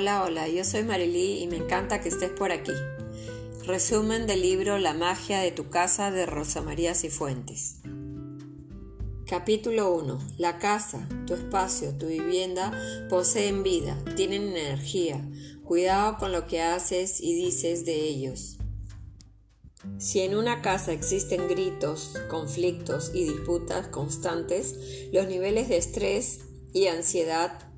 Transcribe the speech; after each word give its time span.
Hola, 0.00 0.24
hola, 0.24 0.48
yo 0.48 0.64
soy 0.64 0.82
Marilí 0.82 1.42
y 1.42 1.46
me 1.46 1.58
encanta 1.58 2.00
que 2.00 2.08
estés 2.08 2.30
por 2.30 2.52
aquí. 2.52 2.72
Resumen 3.66 4.26
del 4.26 4.40
libro 4.40 4.78
La 4.78 4.94
magia 4.94 5.40
de 5.40 5.52
tu 5.52 5.68
casa 5.68 6.10
de 6.10 6.24
Rosa 6.24 6.62
María 6.62 6.94
Cifuentes. 6.94 7.82
Capítulo 9.26 9.92
1. 9.92 10.18
La 10.38 10.58
casa, 10.58 11.06
tu 11.26 11.34
espacio, 11.34 11.98
tu 11.98 12.06
vivienda 12.06 12.72
poseen 13.10 13.62
vida, 13.62 14.02
tienen 14.16 14.56
energía. 14.56 15.22
Cuidado 15.64 16.16
con 16.16 16.32
lo 16.32 16.46
que 16.46 16.62
haces 16.62 17.20
y 17.20 17.34
dices 17.34 17.84
de 17.84 18.00
ellos. 18.00 18.56
Si 19.98 20.20
en 20.20 20.34
una 20.34 20.62
casa 20.62 20.92
existen 20.92 21.46
gritos, 21.46 22.14
conflictos 22.30 23.10
y 23.12 23.24
disputas 23.24 23.88
constantes, 23.88 25.10
los 25.12 25.28
niveles 25.28 25.68
de 25.68 25.76
estrés 25.76 26.40
y 26.72 26.86
ansiedad 26.86 27.69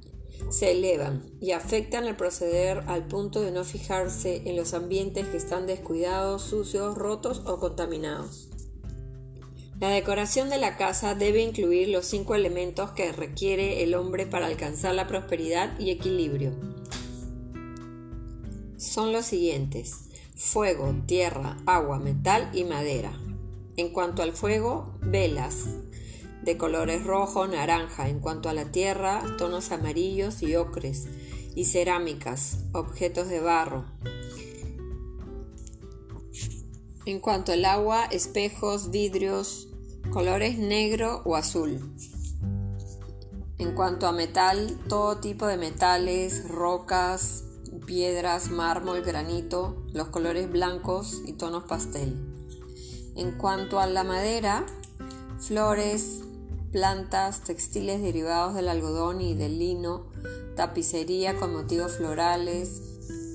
se 0.50 0.72
elevan 0.72 1.24
y 1.40 1.52
afectan 1.52 2.06
el 2.06 2.16
proceder 2.16 2.84
al 2.86 3.06
punto 3.06 3.40
de 3.40 3.52
no 3.52 3.64
fijarse 3.64 4.42
en 4.46 4.56
los 4.56 4.74
ambientes 4.74 5.26
que 5.26 5.36
están 5.36 5.66
descuidados, 5.66 6.42
sucios, 6.42 6.96
rotos 6.96 7.42
o 7.46 7.58
contaminados. 7.58 8.48
La 9.80 9.88
decoración 9.88 10.48
de 10.48 10.58
la 10.58 10.76
casa 10.76 11.14
debe 11.14 11.42
incluir 11.42 11.88
los 11.88 12.06
cinco 12.06 12.34
elementos 12.34 12.92
que 12.92 13.10
requiere 13.12 13.82
el 13.82 13.94
hombre 13.94 14.26
para 14.26 14.46
alcanzar 14.46 14.94
la 14.94 15.08
prosperidad 15.08 15.78
y 15.80 15.90
equilibrio. 15.90 16.52
Son 18.76 19.12
los 19.12 19.26
siguientes 19.26 20.08
fuego, 20.42 20.92
tierra, 21.06 21.56
agua, 21.66 21.98
metal 21.98 22.50
y 22.52 22.64
madera. 22.64 23.12
En 23.76 23.90
cuanto 23.90 24.22
al 24.22 24.32
fuego, 24.32 24.98
velas 25.00 25.68
de 26.42 26.56
colores 26.56 27.04
rojo, 27.04 27.46
naranja. 27.46 28.08
En 28.08 28.20
cuanto 28.20 28.48
a 28.48 28.54
la 28.54 28.66
tierra, 28.66 29.22
tonos 29.38 29.72
amarillos 29.72 30.42
y 30.42 30.56
ocres. 30.56 31.06
Y 31.54 31.66
cerámicas, 31.66 32.58
objetos 32.72 33.28
de 33.28 33.40
barro. 33.40 33.84
En 37.04 37.20
cuanto 37.20 37.52
al 37.52 37.64
agua, 37.64 38.04
espejos, 38.06 38.90
vidrios, 38.90 39.68
colores 40.10 40.58
negro 40.58 41.22
o 41.24 41.36
azul. 41.36 41.80
En 43.58 43.74
cuanto 43.74 44.06
a 44.06 44.12
metal, 44.12 44.78
todo 44.88 45.18
tipo 45.18 45.46
de 45.46 45.56
metales, 45.56 46.48
rocas, 46.48 47.44
piedras, 47.86 48.50
mármol, 48.50 49.02
granito, 49.02 49.84
los 49.92 50.08
colores 50.08 50.50
blancos 50.50 51.22
y 51.26 51.34
tonos 51.34 51.64
pastel. 51.64 52.16
En 53.14 53.32
cuanto 53.32 53.78
a 53.78 53.86
la 53.86 54.04
madera, 54.04 54.66
flores, 55.38 56.22
plantas, 56.72 57.44
textiles 57.44 58.00
derivados 58.00 58.54
del 58.54 58.68
algodón 58.68 59.20
y 59.20 59.34
del 59.34 59.58
lino, 59.58 60.10
tapicería 60.56 61.36
con 61.36 61.52
motivos 61.52 61.98
florales, 61.98 62.80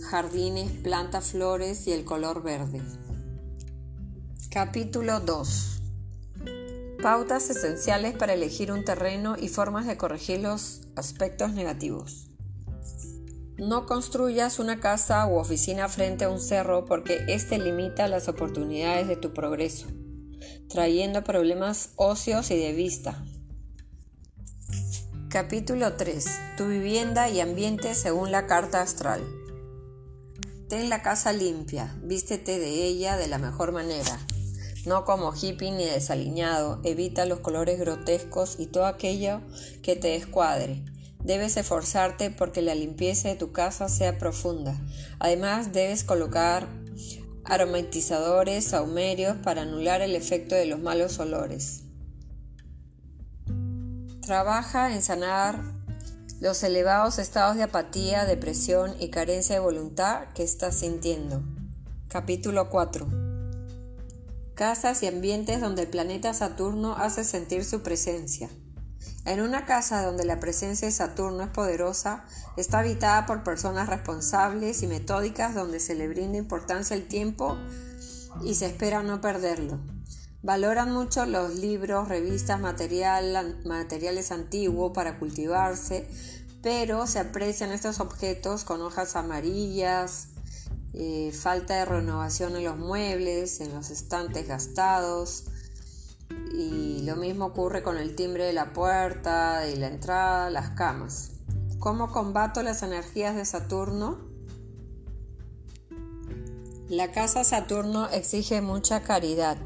jardines, 0.09 0.71
plantas, 0.71 1.31
flores 1.31 1.85
y 1.87 1.91
el 1.91 2.03
color 2.03 2.41
verde. 2.41 2.81
Capítulo 4.49 5.19
2. 5.19 5.81
Pautas 7.01 7.51
esenciales 7.51 8.17
para 8.17 8.33
elegir 8.33 8.71
un 8.71 8.83
terreno 8.83 9.35
y 9.39 9.49
formas 9.49 9.85
de 9.85 9.97
corregir 9.97 10.39
los 10.41 10.81
aspectos 10.95 11.53
negativos. 11.53 12.31
No 13.59 13.85
construyas 13.85 14.57
una 14.57 14.79
casa 14.79 15.27
u 15.27 15.37
oficina 15.37 15.89
frente 15.89 16.25
a 16.25 16.29
un 16.29 16.39
cerro 16.39 16.85
porque 16.85 17.23
éste 17.27 17.59
limita 17.59 18.07
las 18.07 18.27
oportunidades 18.27 19.07
de 19.07 19.15
tu 19.15 19.31
progreso, 19.33 19.87
trayendo 20.69 21.23
problemas 21.23 21.89
óseos 21.95 22.51
y 22.51 22.57
de 22.57 22.73
vista. 22.73 23.23
Capítulo 25.29 25.93
3. 25.93 26.25
Tu 26.57 26.67
vivienda 26.67 27.29
y 27.29 27.39
ambiente 27.39 27.95
según 27.95 28.31
la 28.31 28.47
carta 28.47 28.81
astral. 28.81 29.21
Ten 30.69 30.89
la 30.89 31.01
casa 31.01 31.31
limpia, 31.31 31.95
vístete 32.03 32.59
de 32.59 32.83
ella 32.83 33.15
de 33.15 33.27
la 33.27 33.37
mejor 33.37 33.71
manera. 33.71 34.19
No 34.85 35.05
como 35.05 35.33
hippie 35.33 35.71
ni 35.71 35.85
desaliñado, 35.85 36.81
evita 36.83 37.25
los 37.25 37.39
colores 37.39 37.79
grotescos 37.79 38.55
y 38.59 38.67
todo 38.67 38.85
aquello 38.85 39.41
que 39.81 39.95
te 39.95 40.15
escuadre 40.15 40.83
Debes 41.27 41.57
esforzarte 41.57 42.29
porque 42.29 42.61
la 42.61 42.73
limpieza 42.73 43.27
de 43.27 43.35
tu 43.35 43.51
casa 43.51 43.89
sea 43.89 44.17
profunda. 44.17 44.79
Además, 45.19 45.73
debes 45.73 46.05
colocar 46.05 46.69
aromatizadores 47.47 48.65
saumerios 48.65 49.37
para 49.37 49.63
anular 49.63 50.01
el 50.01 50.15
efecto 50.15 50.55
de 50.55 50.65
los 50.65 50.79
malos 50.79 51.19
olores. 51.19 51.83
Trabaja 54.21 54.93
en 54.93 55.01
sanar 55.01 55.61
los 56.39 56.61
elevados 56.63 57.17
estados 57.17 57.55
de 57.55 57.63
apatía, 57.63 58.25
depresión 58.25 58.93
y 58.99 59.09
carencia 59.09 59.55
de 59.55 59.61
voluntad 59.61 60.27
que 60.35 60.43
estás 60.43 60.75
sintiendo. 60.75 61.41
Capítulo 62.09 62.69
4. 62.69 63.07
Casas 64.53 65.01
y 65.03 65.07
ambientes 65.07 65.61
donde 65.61 65.83
el 65.83 65.87
planeta 65.87 66.33
Saturno 66.33 66.95
hace 66.95 67.23
sentir 67.23 67.63
su 67.63 67.81
presencia. 67.81 68.49
En 69.27 69.41
una 69.41 69.65
casa 69.65 70.03
donde 70.03 70.23
la 70.23 70.39
presencia 70.39 70.87
de 70.87 70.93
Saturno 70.93 71.43
es 71.43 71.49
poderosa, 71.49 72.23
está 72.55 72.79
habitada 72.79 73.25
por 73.25 73.43
personas 73.43 73.89
responsables 73.89 74.83
y 74.83 74.87
metódicas 74.87 75.53
donde 75.53 75.81
se 75.81 75.95
le 75.95 76.07
brinda 76.07 76.37
importancia 76.37 76.95
al 76.95 77.09
tiempo 77.09 77.57
y 78.41 78.55
se 78.55 78.67
espera 78.67 79.03
no 79.03 79.19
perderlo. 79.19 79.81
Valoran 80.43 80.93
mucho 80.93 81.25
los 81.25 81.55
libros, 81.55 82.07
revistas, 82.07 82.61
materiales 82.61 84.31
antiguos 84.31 84.93
para 84.93 85.19
cultivarse, 85.19 86.07
pero 86.63 87.05
se 87.05 87.19
aprecian 87.19 87.73
estos 87.73 87.99
objetos 87.99 88.63
con 88.63 88.81
hojas 88.81 89.17
amarillas, 89.17 90.29
eh, 90.93 91.33
falta 91.33 91.75
de 91.75 91.83
renovación 91.83 92.55
en 92.55 92.63
los 92.63 92.77
muebles, 92.77 93.59
en 93.59 93.75
los 93.75 93.89
estantes 93.89 94.47
gastados, 94.47 95.47
y 96.57 97.03
lo 97.03 97.15
mismo 97.15 97.45
ocurre 97.45 97.83
con 97.83 97.97
el 97.97 98.15
timbre 98.15 98.45
de 98.45 98.53
la 98.53 98.73
puerta 98.73 99.67
y 99.67 99.75
la 99.75 99.87
entrada, 99.87 100.49
las 100.49 100.71
camas. 100.71 101.33
¿Cómo 101.77 102.11
combato 102.11 102.63
las 102.63 102.81
energías 102.81 103.35
de 103.35 103.45
Saturno? 103.45 104.27
La 106.89 107.11
casa 107.11 107.43
Saturno 107.43 108.09
exige 108.09 108.61
mucha 108.61 109.03
caridad 109.03 109.59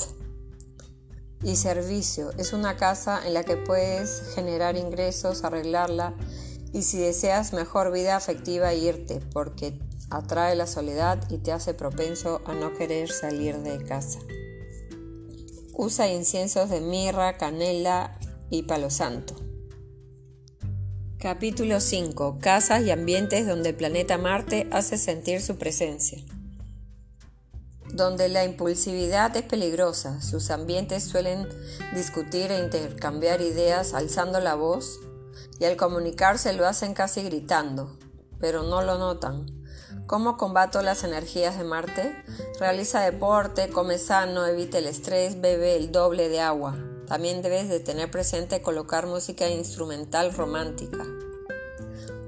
y 1.41 1.56
servicio. 1.56 2.31
Es 2.38 2.52
una 2.52 2.75
casa 2.75 3.25
en 3.25 3.35
la 3.35 3.46
que 3.46 3.56
puedes 3.56 4.34
generar 4.35 4.75
ingresos, 4.75 5.46
arreglarla 5.46 6.13
y 6.73 6.81
si 6.81 6.97
deseas 6.97 7.53
mejor 7.53 7.94
vida 7.94 8.18
afectiva 8.18 8.73
irte 8.73 9.22
porque 9.34 9.79
atrae 10.09 10.58
la 10.58 10.68
soledad 10.68 11.23
y 11.29 11.38
te 11.38 11.53
hace 11.53 11.73
propenso 11.73 12.41
a 12.46 12.53
no 12.53 12.73
querer 12.73 13.09
salir 13.09 13.59
de 13.59 13.81
casa. 13.85 14.19
Usa 15.74 16.09
inciensos 16.09 16.70
de 16.70 16.82
mirra, 16.82 17.38
canela 17.38 18.20
y 18.50 18.64
palo 18.64 18.90
santo. 18.90 19.36
Capítulo 21.18 21.80
5. 21.80 22.40
Casas 22.42 22.84
y 22.84 22.92
ambientes 22.92 23.48
donde 23.48 23.70
el 23.70 23.76
planeta 23.76 24.18
Marte 24.18 24.68
hace 24.72 24.98
sentir 24.98 25.42
su 25.42 25.58
presencia. 25.58 26.20
Donde 27.94 28.28
la 28.28 28.44
impulsividad 28.44 29.36
es 29.38 29.44
peligrosa, 29.44 30.22
sus 30.22 30.52
ambientes 30.52 31.06
suelen 31.06 31.48
discutir 31.96 32.52
e 32.52 32.59
intercambiar 32.59 33.42
ideas 33.42 33.94
alzando 33.94 34.42
la 34.42 34.56
voz 34.56 35.00
y 35.59 35.66
al 35.66 35.78
comunicarse 35.78 36.52
lo 36.52 36.68
hacen 36.68 36.94
casi 36.94 37.24
gritando, 37.24 37.98
pero 38.40 38.64
no 38.64 38.82
lo 38.82 38.98
notan. 38.98 39.61
¿Cómo 40.12 40.36
combato 40.36 40.82
las 40.82 41.06
energías 41.06 41.58
de 41.58 41.64
Marte? 41.64 42.14
Realiza 42.60 43.00
deporte, 43.00 43.70
come 43.70 43.98
sano, 43.98 44.46
evite 44.46 44.80
el 44.80 44.88
estrés, 44.88 45.40
bebe 45.40 45.78
el 45.78 45.94
doble 45.94 46.28
de 46.28 46.41
agua. 46.41 46.78
También 47.08 47.41
debes 47.41 47.70
de 47.70 47.80
tener 47.80 48.12
presente 48.12 48.62
colocar 48.62 49.08
música 49.08 49.50
instrumental 49.50 50.34
romántica. 50.34 51.06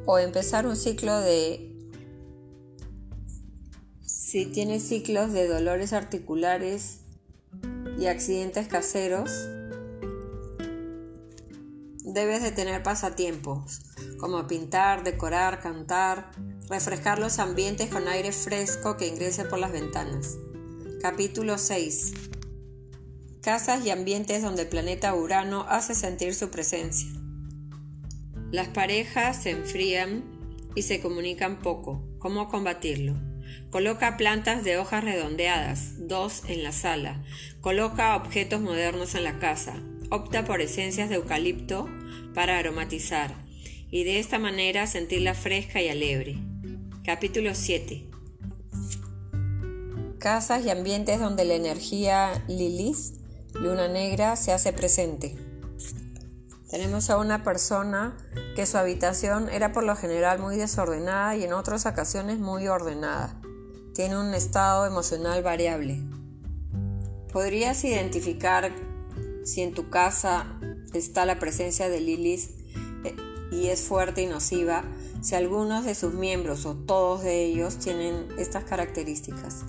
O 0.05 0.17
empezar 0.17 0.65
un 0.65 0.77
ciclo 0.77 1.19
de... 1.19 1.75
Si 4.05 4.45
tienes 4.45 4.87
ciclos 4.87 5.33
de 5.33 5.49
dolores 5.49 5.91
articulares 5.91 7.01
y 7.99 8.05
accidentes 8.05 8.69
caseros, 8.69 9.29
debes 12.05 12.43
de 12.43 12.53
tener 12.53 12.81
pasatiempos 12.81 13.81
como 14.19 14.47
pintar, 14.47 15.03
decorar, 15.03 15.59
cantar, 15.59 16.31
refrescar 16.73 17.19
los 17.19 17.37
ambientes 17.37 17.89
con 17.89 18.07
aire 18.07 18.31
fresco 18.31 18.97
que 18.97 19.05
ingrese 19.05 19.45
por 19.45 19.59
las 19.59 19.71
ventanas. 19.71 20.37
Capítulo 21.03 21.59
6. 21.59 22.13
Casas 23.43 23.85
y 23.85 23.91
ambientes 23.91 24.41
donde 24.41 24.63
el 24.63 24.69
planeta 24.69 25.13
Urano 25.13 25.67
hace 25.69 25.93
sentir 25.93 26.33
su 26.33 26.49
presencia. 26.49 27.07
Las 28.51 28.69
parejas 28.69 29.43
se 29.43 29.51
enfrían 29.51 30.23
y 30.73 30.81
se 30.81 30.99
comunican 30.99 31.59
poco. 31.59 32.03
¿Cómo 32.17 32.49
combatirlo? 32.49 33.13
Coloca 33.69 34.17
plantas 34.17 34.63
de 34.63 34.77
hojas 34.77 35.03
redondeadas, 35.03 36.07
dos 36.07 36.41
en 36.47 36.63
la 36.63 36.71
sala. 36.71 37.23
Coloca 37.61 38.15
objetos 38.15 38.61
modernos 38.61 39.13
en 39.13 39.25
la 39.25 39.37
casa. 39.37 39.75
Opta 40.09 40.43
por 40.43 40.59
esencias 40.59 41.09
de 41.09 41.15
eucalipto 41.17 41.87
para 42.33 42.57
aromatizar 42.57 43.35
y 43.91 44.05
de 44.05 44.17
esta 44.17 44.39
manera 44.39 44.87
sentirla 44.87 45.35
fresca 45.35 45.79
y 45.79 45.89
alegre. 45.89 46.52
Capítulo 47.05 47.53
7. 47.53 48.09
Casas 50.19 50.65
y 50.65 50.69
ambientes 50.69 51.19
donde 51.19 51.43
la 51.43 51.55
energía 51.55 52.45
Lilith, 52.47 53.17
luna 53.55 53.89
negra, 53.89 54.37
se 54.37 54.53
hace 54.53 54.71
presente. 54.71 55.35
Tenemos 56.69 57.09
a 57.09 57.17
una 57.17 57.43
persona 57.43 58.15
que 58.55 58.65
su 58.65 58.77
habitación 58.77 59.49
era 59.49 59.73
por 59.73 59.83
lo 59.83 59.97
general 59.97 60.39
muy 60.39 60.55
desordenada 60.55 61.35
y 61.35 61.43
en 61.43 61.51
otras 61.51 61.85
ocasiones 61.85 62.39
muy 62.39 62.69
ordenada. 62.69 63.37
Tiene 63.93 64.17
un 64.17 64.33
estado 64.33 64.85
emocional 64.85 65.43
variable. 65.43 65.99
¿Podrías 67.33 67.83
identificar 67.83 68.71
si 69.43 69.61
en 69.61 69.73
tu 69.73 69.89
casa 69.89 70.57
está 70.93 71.25
la 71.25 71.37
presencia 71.37 71.89
de 71.89 71.99
Lilith 71.99 72.49
eh, 73.03 73.13
y 73.51 73.67
es 73.67 73.81
fuerte 73.81 74.21
y 74.21 74.27
nociva? 74.27 74.85
Si 75.23 75.35
algunos 75.35 75.85
de 75.85 75.95
sus 75.95 76.13
miembros 76.13 76.65
o 76.65 76.75
todos 76.75 77.23
de 77.23 77.45
ellos 77.45 77.77
tienen 77.77 78.27
estas 78.37 78.65
características. 78.65 79.63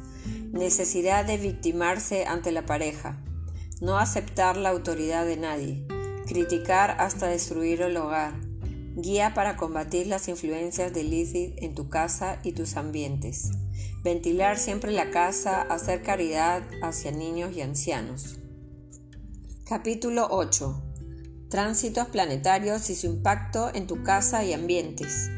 Necesidad 0.50 1.24
de 1.24 1.36
victimarse 1.36 2.26
ante 2.26 2.50
la 2.50 2.66
pareja. 2.66 3.22
No 3.80 3.96
aceptar 3.96 4.56
la 4.56 4.70
autoridad 4.70 5.24
de 5.24 5.36
nadie. 5.36 5.86
Criticar 6.26 6.96
hasta 6.98 7.28
destruir 7.28 7.82
el 7.82 7.96
hogar. 7.96 8.32
Guía 8.96 9.32
para 9.32 9.56
combatir 9.56 10.08
las 10.08 10.26
influencias 10.26 10.92
de 10.92 11.04
Lilith 11.04 11.54
en 11.62 11.76
tu 11.76 11.88
casa 11.88 12.40
y 12.42 12.50
tus 12.50 12.76
ambientes. 12.76 13.52
Ventilar 14.02 14.58
siempre 14.58 14.90
la 14.90 15.12
casa, 15.12 15.62
hacer 15.62 16.02
caridad 16.02 16.64
hacia 16.82 17.12
niños 17.12 17.54
y 17.56 17.60
ancianos. 17.60 18.40
Capítulo 19.68 20.26
8. 20.32 20.82
Tránsitos 21.48 22.08
planetarios 22.08 22.90
y 22.90 22.96
su 22.96 23.06
impacto 23.06 23.70
en 23.72 23.86
tu 23.86 24.02
casa 24.02 24.44
y 24.44 24.52
ambientes. 24.52 25.30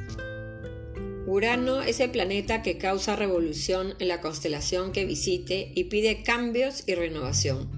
Urano 1.26 1.82
es 1.82 2.00
el 2.00 2.11
planeta 2.11 2.62
que 2.62 2.78
causa 2.78 3.17
revolución 3.17 3.94
en 3.99 4.08
la 4.08 4.20
constelación 4.20 4.93
que 4.93 5.05
visite 5.05 5.73
y 5.75 5.84
pide 5.84 6.23
cambios 6.23 6.84
y 6.87 6.94
renovación. 6.94 7.70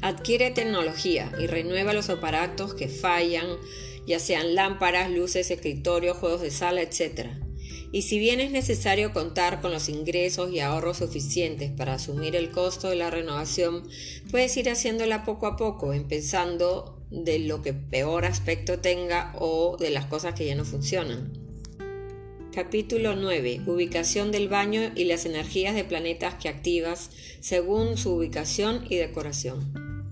Adquiere 0.00 0.50
tecnología 0.50 1.32
y 1.40 1.46
renueva 1.46 1.92
los 1.92 2.10
aparatos 2.10 2.74
que 2.74 2.88
fallan, 2.88 3.46
ya 4.06 4.18
sean 4.18 4.54
lámparas, 4.54 5.10
luces, 5.10 5.50
escritorios, 5.50 6.16
juegos 6.16 6.40
de 6.40 6.50
sala, 6.50 6.82
etc 6.82 7.48
y 7.90 8.02
si 8.02 8.18
bien 8.18 8.40
es 8.40 8.50
necesario 8.50 9.12
contar 9.12 9.60
con 9.60 9.72
los 9.72 9.88
ingresos 9.88 10.52
y 10.52 10.60
ahorros 10.60 10.98
suficientes 10.98 11.70
para 11.70 11.94
asumir 11.94 12.36
el 12.36 12.50
costo 12.50 12.90
de 12.90 12.96
la 12.96 13.10
renovación, 13.10 13.88
puedes 14.30 14.56
ir 14.56 14.68
haciéndola 14.68 15.24
poco 15.24 15.46
a 15.46 15.56
poco, 15.56 15.94
empezando 15.94 17.02
de 17.10 17.38
lo 17.38 17.62
que 17.62 17.72
peor 17.72 18.26
aspecto 18.26 18.78
tenga 18.80 19.32
o 19.38 19.78
de 19.78 19.90
las 19.90 20.04
cosas 20.04 20.34
que 20.34 20.44
ya 20.44 20.54
no 20.54 20.66
funcionan. 20.66 21.37
Capítulo 22.58 23.14
9. 23.14 23.62
Ubicación 23.66 24.32
del 24.32 24.48
baño 24.48 24.90
y 24.96 25.04
las 25.04 25.26
energías 25.26 25.76
de 25.76 25.84
planetas 25.84 26.34
que 26.34 26.48
activas 26.48 27.10
según 27.38 27.96
su 27.96 28.10
ubicación 28.10 28.84
y 28.90 28.96
decoración. 28.96 30.08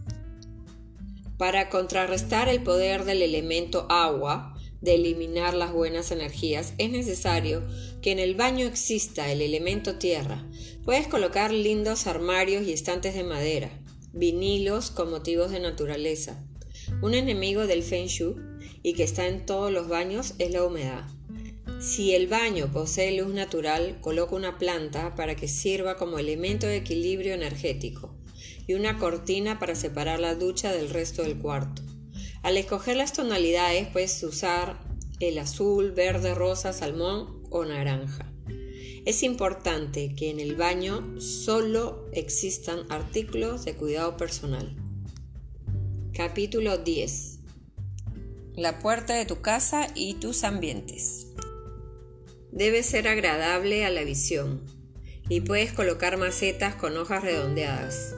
Para 1.39 1.69
contrarrestar 1.71 2.49
el 2.49 2.63
poder 2.63 3.05
del 3.05 3.23
elemento 3.23 3.89
agua, 3.91 4.57
de 4.81 4.95
eliminar 4.95 5.55
las 5.55 5.73
buenas 5.73 6.13
energías, 6.13 6.75
es 6.79 6.93
necesario 6.93 7.65
que 8.01 8.13
en 8.13 8.21
el 8.21 8.37
baño 8.37 8.65
exista 8.65 9.33
el 9.33 9.43
elemento 9.43 9.97
tierra. 9.97 10.47
Puedes 10.85 11.09
colocar 11.09 11.53
lindos 11.53 12.07
armarios 12.07 12.65
y 12.65 12.73
estantes 12.73 13.17
de 13.17 13.25
madera, 13.25 13.71
vinilos 14.13 14.93
con 14.93 15.11
motivos 15.11 15.51
de 15.51 15.59
naturaleza. 15.59 16.41
Un 17.03 17.15
enemigo 17.15 17.67
del 17.67 17.83
Feng 17.83 18.07
Shui 18.07 18.37
y 18.85 18.93
que 18.93 19.03
está 19.03 19.27
en 19.27 19.45
todos 19.47 19.73
los 19.73 19.89
baños 19.89 20.35
es 20.39 20.53
la 20.53 20.63
humedad. 20.63 21.09
Si 21.81 22.15
el 22.15 22.27
baño 22.27 22.71
posee 22.73 23.21
luz 23.21 23.35
natural, 23.35 23.99
coloca 24.01 24.35
una 24.35 24.59
planta 24.59 25.15
para 25.15 25.37
que 25.37 25.47
sirva 25.47 25.97
como 25.97 26.19
elemento 26.19 26.67
de 26.67 26.77
equilibrio 26.77 27.35
energético 27.35 28.17
y 28.67 28.75
una 28.75 28.99
cortina 28.99 29.59
para 29.59 29.75
separar 29.75 30.19
la 30.19 30.35
ducha 30.35 30.73
del 30.73 30.89
resto 30.89 31.23
del 31.23 31.39
cuarto. 31.39 31.83
Al 32.43 32.57
escoger 32.57 32.97
las 32.97 33.13
tonalidades 33.13 33.89
puedes 33.89 34.23
usar 34.23 34.81
el 35.21 35.39
azul, 35.39 35.93
verde, 35.93 36.35
rosa, 36.35 36.73
salmón 36.73 37.43
o 37.51 37.65
naranja. 37.65 38.33
Es 39.05 39.23
importante 39.23 40.15
que 40.17 40.31
en 40.31 40.41
el 40.41 40.57
baño 40.57 41.21
solo 41.21 42.09
existan 42.13 42.81
artículos 42.89 43.65
de 43.65 43.77
cuidado 43.77 44.17
personal. 44.17 44.75
Capítulo 46.13 46.79
10. 46.79 47.39
La 48.57 48.79
puerta 48.79 49.15
de 49.15 49.27
tu 49.27 49.43
casa 49.43 49.87
y 49.95 50.15
tus 50.15 50.43
ambientes. 50.43 51.26
Debe 52.57 52.83
ser 52.83 53.07
agradable 53.07 53.85
a 53.85 53.91
la 53.91 54.03
visión 54.03 54.63
y 55.29 55.43
puedes 55.43 55.75
colocar 55.75 56.17
macetas 56.17 56.75
con 56.75 56.97
hojas 56.97 57.23
redondeadas. 57.23 58.15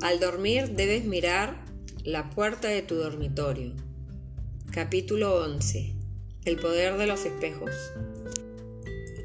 Al 0.00 0.18
dormir 0.18 0.70
debes 0.70 1.04
mirar 1.04 1.62
la 2.04 2.30
puerta 2.30 2.68
de 2.68 2.80
tu 2.80 2.94
dormitorio. 2.94 3.74
Capítulo 4.72 5.44
11. 5.44 5.94
El 6.46 6.56
poder 6.56 6.96
de 6.96 7.06
los 7.06 7.26
espejos. 7.26 7.72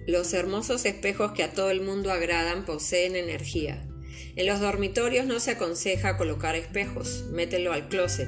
Los 0.05 0.33
hermosos 0.33 0.83
espejos 0.83 1.31
que 1.31 1.43
a 1.43 1.53
todo 1.53 1.71
el 1.71 1.79
mundo 1.79 2.11
agradan 2.11 2.65
poseen 2.65 3.15
energía. 3.15 3.87
En 4.35 4.47
los 4.47 4.59
dormitorios 4.59 5.27
no 5.27 5.39
se 5.39 5.51
aconseja 5.51 6.17
colocar 6.17 6.57
espejos, 6.57 7.23
mételo 7.31 7.71
al 7.71 7.87
closet. 7.87 8.27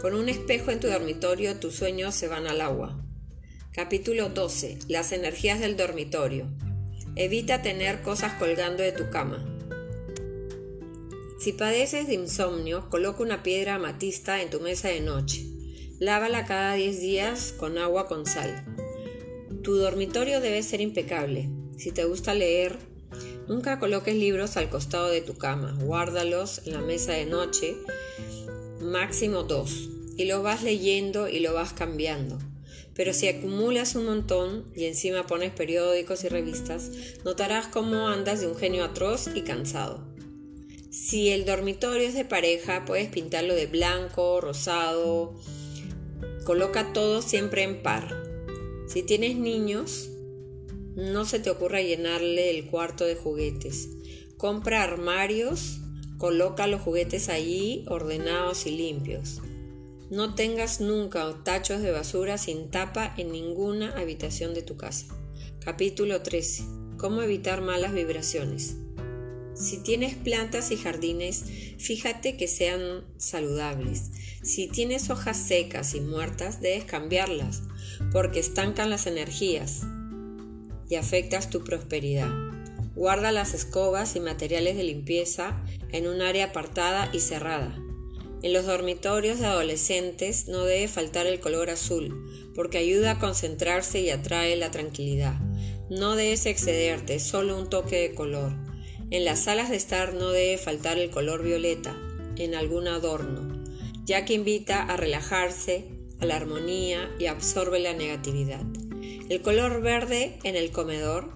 Con 0.00 0.14
un 0.14 0.28
espejo 0.28 0.70
en 0.70 0.78
tu 0.78 0.86
dormitorio 0.86 1.56
tus 1.56 1.74
sueños 1.74 2.14
se 2.14 2.28
van 2.28 2.46
al 2.46 2.60
agua. 2.60 3.04
Capítulo 3.82 4.28
12. 4.28 4.78
Las 4.88 5.10
energías 5.10 5.58
del 5.58 5.74
dormitorio. 5.74 6.46
Evita 7.16 7.62
tener 7.62 8.02
cosas 8.02 8.34
colgando 8.34 8.82
de 8.82 8.92
tu 8.92 9.08
cama. 9.08 9.42
Si 11.38 11.54
padeces 11.54 12.06
de 12.06 12.12
insomnio, 12.12 12.90
coloca 12.90 13.22
una 13.22 13.42
piedra 13.42 13.76
amatista 13.76 14.42
en 14.42 14.50
tu 14.50 14.60
mesa 14.60 14.88
de 14.88 15.00
noche. 15.00 15.46
Lávala 15.98 16.44
cada 16.44 16.74
10 16.74 17.00
días 17.00 17.54
con 17.56 17.78
agua 17.78 18.06
con 18.06 18.26
sal. 18.26 18.66
Tu 19.62 19.74
dormitorio 19.76 20.42
debe 20.42 20.62
ser 20.62 20.82
impecable. 20.82 21.48
Si 21.78 21.90
te 21.90 22.04
gusta 22.04 22.34
leer, 22.34 22.76
nunca 23.48 23.78
coloques 23.78 24.14
libros 24.14 24.58
al 24.58 24.68
costado 24.68 25.08
de 25.08 25.22
tu 25.22 25.38
cama. 25.38 25.74
Guárdalos 25.80 26.66
en 26.66 26.74
la 26.74 26.82
mesa 26.82 27.12
de 27.12 27.24
noche, 27.24 27.76
máximo 28.82 29.44
dos, 29.44 29.88
y 30.18 30.26
lo 30.26 30.42
vas 30.42 30.62
leyendo 30.62 31.30
y 31.30 31.40
lo 31.40 31.54
vas 31.54 31.72
cambiando. 31.72 32.38
Pero 33.00 33.14
si 33.14 33.28
acumulas 33.28 33.94
un 33.94 34.04
montón 34.04 34.66
y 34.76 34.84
encima 34.84 35.26
pones 35.26 35.52
periódicos 35.52 36.22
y 36.22 36.28
revistas, 36.28 36.90
notarás 37.24 37.66
cómo 37.66 38.08
andas 38.08 38.42
de 38.42 38.46
un 38.46 38.56
genio 38.56 38.84
atroz 38.84 39.30
y 39.34 39.40
cansado. 39.40 40.06
Si 40.90 41.30
el 41.30 41.46
dormitorio 41.46 42.06
es 42.06 42.12
de 42.12 42.26
pareja, 42.26 42.84
puedes 42.84 43.08
pintarlo 43.08 43.54
de 43.54 43.64
blanco, 43.64 44.42
rosado. 44.42 45.34
Coloca 46.44 46.92
todo 46.92 47.22
siempre 47.22 47.62
en 47.62 47.82
par. 47.82 48.22
Si 48.86 49.02
tienes 49.02 49.34
niños, 49.34 50.10
no 50.94 51.24
se 51.24 51.40
te 51.40 51.48
ocurra 51.48 51.80
llenarle 51.80 52.50
el 52.50 52.66
cuarto 52.66 53.06
de 53.06 53.14
juguetes. 53.14 53.88
Compra 54.36 54.82
armarios, 54.82 55.78
coloca 56.18 56.66
los 56.66 56.82
juguetes 56.82 57.30
allí 57.30 57.82
ordenados 57.88 58.66
y 58.66 58.72
limpios. 58.72 59.40
No 60.10 60.34
tengas 60.34 60.80
nunca 60.80 61.24
tachos 61.44 61.82
de 61.82 61.92
basura 61.92 62.36
sin 62.36 62.68
tapa 62.68 63.14
en 63.16 63.30
ninguna 63.30 63.92
habitación 63.92 64.54
de 64.54 64.62
tu 64.62 64.76
casa. 64.76 65.06
Capítulo 65.60 66.20
13. 66.20 66.64
¿Cómo 66.96 67.22
evitar 67.22 67.60
malas 67.60 67.92
vibraciones? 67.92 68.74
Si 69.54 69.84
tienes 69.84 70.16
plantas 70.16 70.72
y 70.72 70.76
jardines, 70.76 71.44
fíjate 71.78 72.36
que 72.36 72.48
sean 72.48 73.04
saludables. 73.18 74.10
Si 74.42 74.66
tienes 74.66 75.10
hojas 75.10 75.36
secas 75.36 75.94
y 75.94 76.00
muertas, 76.00 76.60
debes 76.60 76.86
cambiarlas, 76.86 77.62
porque 78.10 78.40
estancan 78.40 78.90
las 78.90 79.06
energías 79.06 79.82
y 80.88 80.96
afectas 80.96 81.50
tu 81.50 81.62
prosperidad. 81.62 82.32
Guarda 82.96 83.30
las 83.30 83.54
escobas 83.54 84.16
y 84.16 84.20
materiales 84.20 84.76
de 84.76 84.82
limpieza 84.82 85.64
en 85.92 86.08
un 86.08 86.20
área 86.20 86.46
apartada 86.46 87.08
y 87.12 87.20
cerrada. 87.20 87.80
En 88.42 88.54
los 88.54 88.64
dormitorios 88.64 89.38
de 89.38 89.46
adolescentes 89.46 90.48
no 90.48 90.64
debe 90.64 90.88
faltar 90.88 91.26
el 91.26 91.40
color 91.40 91.68
azul, 91.68 92.52
porque 92.54 92.78
ayuda 92.78 93.12
a 93.12 93.18
concentrarse 93.18 94.00
y 94.00 94.08
atrae 94.08 94.56
la 94.56 94.70
tranquilidad. 94.70 95.38
No 95.90 96.16
debes 96.16 96.46
excederte, 96.46 97.20
solo 97.20 97.58
un 97.58 97.68
toque 97.68 98.00
de 98.00 98.14
color. 98.14 98.52
En 99.10 99.26
las 99.26 99.40
salas 99.40 99.68
de 99.68 99.76
estar 99.76 100.14
no 100.14 100.30
debe 100.30 100.56
faltar 100.56 100.98
el 100.98 101.10
color 101.10 101.42
violeta 101.42 101.94
en 102.36 102.54
algún 102.54 102.88
adorno, 102.88 103.64
ya 104.04 104.24
que 104.24 104.34
invita 104.34 104.84
a 104.84 104.96
relajarse, 104.96 105.88
a 106.18 106.26
la 106.26 106.36
armonía 106.36 107.10
y 107.18 107.26
absorbe 107.26 107.78
la 107.80 107.92
negatividad. 107.92 108.62
El 109.28 109.42
color 109.42 109.82
verde 109.82 110.38
en 110.44 110.56
el 110.56 110.70
comedor 110.70 111.32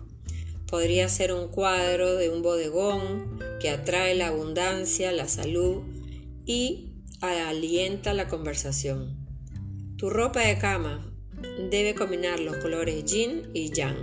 podría 0.69 1.09
ser 1.09 1.33
un 1.33 1.49
cuadro 1.49 2.17
de 2.17 2.31
un 2.31 2.43
bodegón 2.43 3.39
que 3.61 3.71
atrae 3.71 4.15
la 4.15 4.29
abundancia, 4.29 5.13
la 5.13 5.29
salud 5.29 5.83
y 6.47 6.94
alienta 7.33 8.15
la 8.15 8.29
conversación. 8.29 9.17
Tu 9.97 10.11
ropa 10.11 10.41
de 10.41 10.59
cama 10.59 11.13
debe 11.71 11.95
combinar 11.95 12.41
los 12.41 12.57
colores 12.59 13.05
yin 13.05 13.51
y 13.55 13.71
yang. 13.71 13.97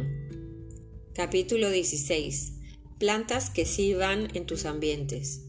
Capítulo 1.14 1.70
16. 1.70 2.54
Plantas 2.98 3.50
que 3.50 3.66
sí 3.66 3.94
van 3.94 4.30
en 4.36 4.46
tus 4.46 4.66
ambientes. 4.66 5.42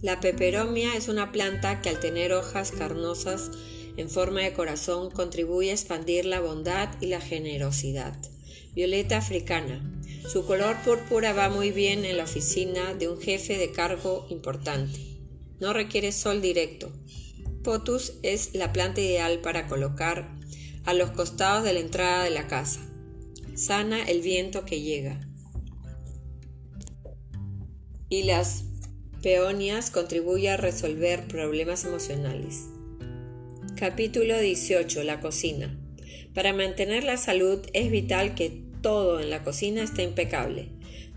La 0.00 0.20
peperomia 0.20 0.96
es 0.96 1.08
una 1.08 1.32
planta 1.32 1.80
que 1.80 1.88
al 1.88 2.00
tener 2.00 2.32
hojas 2.32 2.72
carnosas 2.72 3.50
en 3.96 4.08
forma 4.08 4.40
de 4.40 4.52
corazón 4.52 5.10
contribuye 5.10 5.70
a 5.70 5.74
expandir 5.74 6.24
la 6.24 6.40
bondad 6.40 6.88
y 7.00 7.06
la 7.06 7.20
generosidad. 7.20 8.18
Violeta 8.74 9.18
africana. 9.18 9.88
Su 10.28 10.46
color 10.46 10.76
púrpura 10.84 11.32
va 11.32 11.48
muy 11.48 11.72
bien 11.72 12.04
en 12.04 12.16
la 12.16 12.24
oficina 12.24 12.94
de 12.94 13.08
un 13.08 13.20
jefe 13.20 13.58
de 13.58 13.72
cargo 13.72 14.26
importante. 14.30 15.11
No 15.62 15.72
requiere 15.72 16.10
sol 16.10 16.42
directo. 16.42 16.90
Potus 17.62 18.14
es 18.24 18.52
la 18.52 18.72
planta 18.72 19.00
ideal 19.00 19.38
para 19.42 19.68
colocar 19.68 20.28
a 20.84 20.92
los 20.92 21.12
costados 21.12 21.62
de 21.62 21.72
la 21.72 21.78
entrada 21.78 22.24
de 22.24 22.30
la 22.30 22.48
casa. 22.48 22.80
Sana 23.54 24.02
el 24.02 24.22
viento 24.22 24.64
que 24.64 24.80
llega. 24.80 25.20
Y 28.08 28.24
las 28.24 28.64
peonias 29.22 29.92
contribuye 29.92 30.50
a 30.50 30.56
resolver 30.56 31.28
problemas 31.28 31.84
emocionales. 31.84 32.64
Capítulo 33.76 34.40
18. 34.40 35.04
La 35.04 35.20
cocina. 35.20 35.78
Para 36.34 36.52
mantener 36.52 37.04
la 37.04 37.18
salud 37.18 37.60
es 37.72 37.88
vital 37.88 38.34
que 38.34 38.64
todo 38.80 39.20
en 39.20 39.30
la 39.30 39.44
cocina 39.44 39.84
esté 39.84 40.02
impecable. 40.02 40.70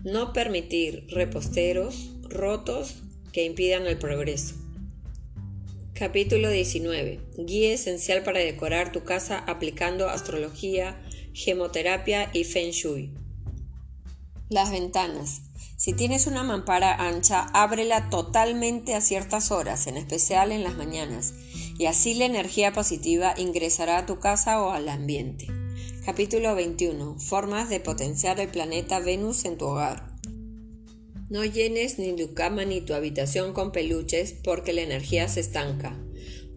No 0.04 0.32
permitir 0.32 1.04
reposteros 1.08 2.12
rotos 2.22 3.02
que 3.36 3.44
impidan 3.44 3.86
el 3.86 3.98
progreso. 3.98 4.54
Capítulo 5.92 6.48
19. 6.48 7.20
Guía 7.36 7.74
esencial 7.74 8.22
para 8.22 8.40
decorar 8.40 8.92
tu 8.92 9.04
casa 9.04 9.44
aplicando 9.46 10.08
astrología, 10.08 10.98
gemoterapia 11.34 12.30
y 12.32 12.44
feng 12.44 12.70
shui. 12.70 13.12
Las 14.48 14.70
ventanas. 14.70 15.42
Si 15.76 15.92
tienes 15.92 16.26
una 16.26 16.44
mampara 16.44 16.94
ancha, 16.94 17.42
ábrela 17.52 18.08
totalmente 18.08 18.94
a 18.94 19.02
ciertas 19.02 19.50
horas, 19.50 19.86
en 19.86 19.98
especial 19.98 20.50
en 20.50 20.64
las 20.64 20.76
mañanas, 20.76 21.34
y 21.78 21.84
así 21.84 22.14
la 22.14 22.24
energía 22.24 22.72
positiva 22.72 23.34
ingresará 23.36 23.98
a 23.98 24.06
tu 24.06 24.18
casa 24.18 24.62
o 24.62 24.70
al 24.70 24.88
ambiente. 24.88 25.46
Capítulo 26.06 26.54
21. 26.54 27.18
Formas 27.18 27.68
de 27.68 27.80
potenciar 27.80 28.40
el 28.40 28.48
planeta 28.48 28.98
Venus 28.98 29.44
en 29.44 29.58
tu 29.58 29.66
hogar. 29.66 30.15
No 31.28 31.44
llenes 31.44 31.98
ni 31.98 32.14
tu 32.14 32.34
cama 32.34 32.64
ni 32.64 32.80
tu 32.80 32.94
habitación 32.94 33.52
con 33.52 33.72
peluches 33.72 34.32
porque 34.44 34.72
la 34.72 34.82
energía 34.82 35.26
se 35.26 35.40
estanca. 35.40 35.98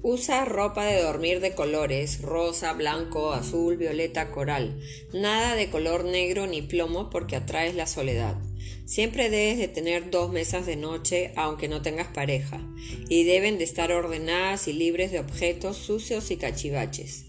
Usa 0.04 0.46
ropa 0.46 0.86
de 0.86 1.02
dormir 1.02 1.40
de 1.40 1.56
colores, 1.56 2.22
rosa, 2.22 2.74
blanco, 2.74 3.34
azul, 3.34 3.78
violeta, 3.78 4.30
coral. 4.30 4.80
Nada 5.12 5.56
de 5.56 5.72
color 5.72 6.06
negro 6.06 6.46
ni 6.46 6.62
plomo 6.62 7.10
porque 7.10 7.36
atraes 7.36 7.74
la 7.74 7.88
soledad. 7.88 8.38
Siempre 8.86 9.32
debes 9.32 9.58
de 9.58 9.70
tener 9.70 10.12
dos 10.12 10.32
mesas 10.32 10.68
de 10.68 10.76
noche 10.76 11.34
aunque 11.36 11.68
no 11.68 11.82
tengas 11.82 12.08
pareja 12.10 12.62
y 13.10 13.24
deben 13.24 13.58
de 13.58 13.64
estar 13.64 13.92
ordenadas 13.92 14.68
y 14.68 14.74
libres 14.74 15.12
de 15.12 15.20
objetos 15.20 15.78
sucios 15.78 16.30
y 16.30 16.38
cachivaches. 16.38 17.26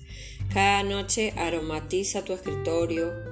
Cada 0.53 0.83
noche 0.83 1.33
aromatiza 1.37 2.23
tu 2.23 2.35
escritorio 2.35 3.30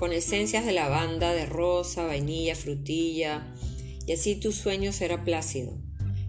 con 0.00 0.14
esencias 0.14 0.64
de 0.64 0.72
lavanda, 0.72 1.34
de 1.34 1.44
rosa, 1.44 2.06
vainilla, 2.06 2.56
frutilla 2.56 3.52
y 4.06 4.12
así 4.12 4.34
tu 4.34 4.50
sueño 4.50 4.92
será 4.92 5.24
plácido. 5.24 5.76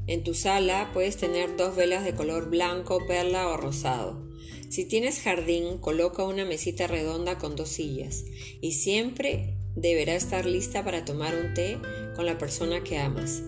En 0.08 0.26
tu 0.26 0.34
sala 0.34 0.92
puedes 0.94 1.16
tener 1.16 1.56
dos 1.56 1.78
velas 1.78 2.04
de 2.04 2.14
color 2.14 2.50
blanco, 2.50 3.08
perla 3.08 3.48
o 3.48 3.56
rosado. 3.56 4.28
Si 4.68 4.84
tienes 4.84 5.22
jardín, 5.22 5.78
coloca 5.78 6.26
una 6.26 6.44
mesita 6.44 6.86
redonda 6.86 7.38
con 7.38 7.56
dos 7.56 7.70
sillas 7.70 8.26
y 8.60 8.74
siempre 8.74 9.56
deberá 9.74 10.16
estar 10.16 10.46
lista 10.46 10.84
para 10.84 11.06
tomar 11.06 11.34
un 11.34 11.54
té 11.54 11.78
con 12.18 12.26
la 12.26 12.38
persona 12.38 12.84
que 12.84 12.98
amas. 12.98 13.42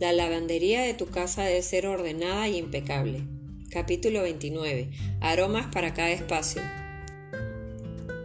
La 0.00 0.12
lavandería 0.12 0.82
de 0.82 0.94
tu 0.94 1.06
casa 1.06 1.44
debe 1.44 1.62
ser 1.62 1.86
ordenada 1.86 2.48
y 2.48 2.56
impecable. 2.56 3.22
Capítulo 3.70 4.22
29. 4.22 4.90
Aromas 5.20 5.72
para 5.72 5.94
cada 5.94 6.10
espacio. 6.10 6.62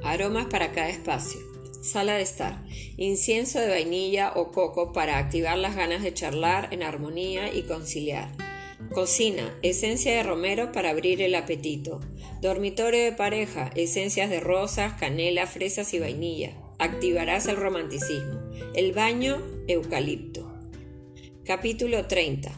Aromas 0.04 0.48
para 0.48 0.72
cada 0.72 0.90
espacio. 0.90 1.40
Sala 1.82 2.16
de 2.16 2.22
estar. 2.22 2.64
Incienso 2.98 3.60
de 3.60 3.68
vainilla 3.68 4.34
o 4.36 4.52
coco 4.52 4.94
para 4.94 5.18
activar 5.18 5.58
las 5.58 5.76
ganas 5.76 6.02
de 6.02 6.14
charlar 6.14 6.70
en 6.72 6.84
armonía 6.84 7.54
y 7.54 7.64
conciliar. 7.64 8.30
Cocina. 8.94 9.58
Esencia 9.62 10.16
de 10.16 10.24
romero 10.24 10.72
para 10.72 10.92
abrir 10.92 11.22
el 11.22 11.36
apetito. 11.36 12.00
Dormitorio 12.42 13.04
de 13.04 13.12
pareja. 13.12 13.72
Esencias 13.76 14.30
de 14.30 14.40
rosas, 14.40 14.94
canela, 14.94 15.48
fresas 15.48 15.94
y 15.94 16.00
vainilla. 16.00 16.54
Activarás 16.80 17.48
el 17.48 17.58
romanticismo. 17.58 18.42
El 18.76 18.94
baño. 18.94 19.42
Eucalipto. 19.68 20.54
Capítulo 21.46 22.08
30. 22.08 22.52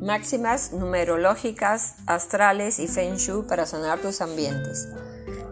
Máximas 0.00 0.72
numerológicas, 0.72 1.96
astrales 2.06 2.78
y 2.78 2.86
feng 2.86 3.16
shui 3.16 3.46
para 3.48 3.66
sanar 3.66 4.00
tus 4.00 4.20
ambientes. 4.20 4.88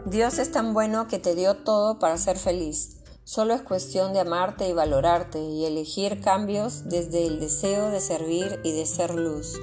Dios 0.07 0.39
es 0.39 0.53
tan 0.53 0.73
bueno 0.73 1.09
que 1.09 1.19
te 1.19 1.35
dio 1.35 1.57
todo 1.57 1.99
para 1.99 2.17
ser 2.17 2.39
feliz. 2.39 2.99
Solo 3.25 3.55
es 3.55 3.63
cuestión 3.63 4.13
de 4.13 4.21
amarte 4.21 4.69
y 4.69 4.73
valorarte 4.73 5.43
y 5.43 5.65
elegir 5.65 6.21
cambios 6.21 6.89
desde 6.89 7.27
el 7.27 7.41
deseo 7.41 7.91
de 7.91 7.99
servir 7.99 8.61
y 8.63 8.71
de 8.71 8.87
ser 8.87 9.17
luz. 9.17 9.59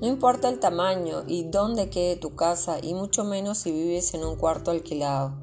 No 0.00 0.08
importa 0.08 0.48
el 0.48 0.58
tamaño 0.58 1.24
y 1.26 1.42
dónde 1.42 1.90
quede 1.90 2.16
tu 2.16 2.34
casa 2.34 2.78
y 2.80 2.94
mucho 2.94 3.24
menos 3.24 3.58
si 3.58 3.72
vives 3.72 4.14
en 4.14 4.24
un 4.24 4.36
cuarto 4.36 4.70
alquilado. 4.70 5.34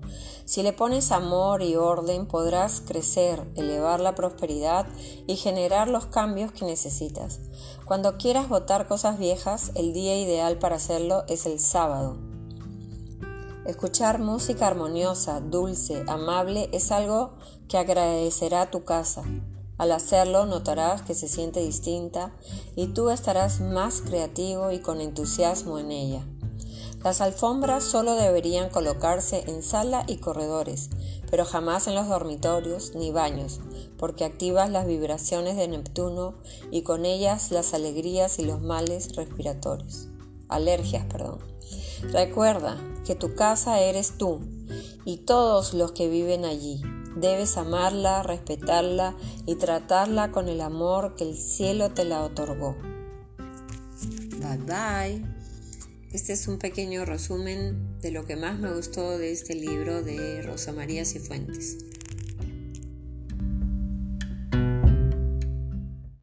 Si 0.45 0.63
le 0.63 0.73
pones 0.73 1.11
amor 1.11 1.61
y 1.61 1.75
orden 1.75 2.25
podrás 2.25 2.81
crecer, 2.81 3.47
elevar 3.55 3.99
la 3.99 4.15
prosperidad 4.15 4.87
y 5.27 5.35
generar 5.35 5.87
los 5.87 6.07
cambios 6.07 6.51
que 6.51 6.65
necesitas. 6.65 7.41
Cuando 7.85 8.17
quieras 8.17 8.49
botar 8.49 8.87
cosas 8.87 9.19
viejas, 9.19 9.69
el 9.75 9.93
día 9.93 10.19
ideal 10.19 10.57
para 10.57 10.77
hacerlo 10.77 11.25
es 11.27 11.45
el 11.45 11.59
sábado. 11.59 12.30
Escuchar 13.65 14.17
música 14.17 14.65
armoniosa, 14.65 15.39
dulce, 15.39 16.03
amable 16.07 16.67
es 16.73 16.91
algo 16.91 17.35
que 17.67 17.77
agradecerá 17.77 18.71
tu 18.71 18.85
casa. 18.85 19.23
Al 19.77 19.91
hacerlo 19.91 20.47
notarás 20.47 21.03
que 21.03 21.13
se 21.13 21.27
siente 21.27 21.59
distinta 21.59 22.33
y 22.75 22.87
tú 22.87 23.11
estarás 23.11 23.61
más 23.61 24.01
creativo 24.01 24.71
y 24.71 24.79
con 24.79 24.99
entusiasmo 24.99 25.77
en 25.77 25.91
ella. 25.91 26.25
Las 27.03 27.21
alfombras 27.21 27.83
solo 27.83 28.15
deberían 28.15 28.69
colocarse 28.69 29.43
en 29.47 29.61
sala 29.61 30.05
y 30.07 30.17
corredores, 30.17 30.89
pero 31.29 31.45
jamás 31.45 31.85
en 31.85 31.93
los 31.93 32.07
dormitorios 32.07 32.95
ni 32.95 33.11
baños, 33.11 33.59
porque 33.99 34.25
activas 34.25 34.71
las 34.71 34.87
vibraciones 34.87 35.55
de 35.55 35.67
Neptuno 35.67 36.33
y 36.71 36.81
con 36.81 37.05
ellas 37.05 37.51
las 37.51 37.75
alegrías 37.75 38.39
y 38.39 38.45
los 38.45 38.59
males 38.59 39.15
respiratorios. 39.15 40.10
Alergias, 40.51 41.05
perdón. 41.05 41.39
Recuerda 42.11 42.77
que 43.05 43.15
tu 43.15 43.35
casa 43.35 43.79
eres 43.79 44.17
tú 44.17 44.41
y 45.05 45.17
todos 45.17 45.73
los 45.73 45.91
que 45.91 46.09
viven 46.09 46.45
allí. 46.45 46.81
Debes 47.15 47.57
amarla, 47.57 48.23
respetarla 48.23 49.15
y 49.45 49.55
tratarla 49.55 50.31
con 50.31 50.47
el 50.47 50.61
amor 50.61 51.15
que 51.15 51.29
el 51.29 51.37
cielo 51.37 51.91
te 51.91 52.05
la 52.05 52.23
otorgó. 52.23 52.75
Bye 54.39 54.57
bye. 54.65 55.25
Este 56.11 56.33
es 56.33 56.47
un 56.47 56.57
pequeño 56.57 57.05
resumen 57.05 57.99
de 58.01 58.11
lo 58.11 58.25
que 58.25 58.35
más 58.35 58.59
me 58.59 58.73
gustó 58.73 59.17
de 59.17 59.31
este 59.31 59.55
libro 59.55 60.01
de 60.01 60.41
Rosa 60.41 60.73
María 60.73 61.05
Cifuentes. 61.05 61.77